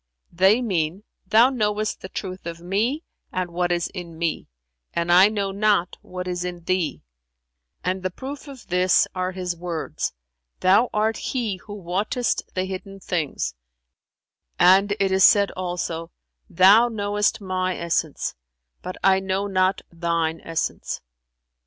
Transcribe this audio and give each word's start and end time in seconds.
[FN#379] 0.31 0.37
"They 0.39 0.61
mean, 0.63 1.03
'Thou 1.27 1.49
knowest 1.51 2.01
the 2.01 2.09
truth 2.09 2.47
of 2.47 2.59
me 2.59 3.03
and 3.31 3.51
what 3.51 3.71
is 3.71 3.87
in 3.89 4.17
me, 4.17 4.47
and 4.95 5.11
I 5.11 5.29
know 5.29 5.51
not 5.51 5.99
what 6.01 6.27
is 6.27 6.43
in 6.43 6.63
Thee;' 6.63 7.03
and 7.83 8.01
the 8.01 8.09
proof 8.09 8.47
of 8.47 8.65
this 8.69 9.07
are 9.13 9.33
His 9.33 9.55
words,[FN#380] 9.55 10.59
'Thou 10.61 10.89
art 10.91 11.17
He 11.17 11.57
who 11.57 11.75
wottest 11.75 12.41
the 12.55 12.65
hidden 12.65 12.99
things'; 12.99 13.53
and 14.57 14.95
it 14.99 15.11
is 15.11 15.23
said, 15.23 15.51
also, 15.51 16.09
'Thou 16.49 16.87
knowest 16.87 17.39
my 17.39 17.75
essence, 17.77 18.33
but 18.81 18.95
I 19.03 19.19
know 19.19 19.45
not 19.45 19.83
Thine 19.91 20.41
essence.'" 20.43 20.99